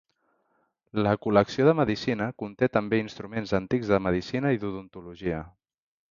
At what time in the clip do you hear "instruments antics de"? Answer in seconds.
3.01-3.99